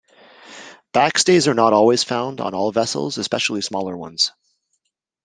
Backstays 0.95 1.45
are 1.45 1.53
not 1.53 1.73
always 1.73 2.03
found 2.03 2.41
on 2.41 2.55
all 2.55 2.71
vessels, 2.71 3.19
especially 3.19 3.61
smaller 3.61 3.95
ones. 3.95 4.31